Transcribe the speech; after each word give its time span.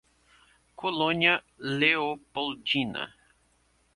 Colônia 0.75 1.43
Leopoldina 1.59 3.13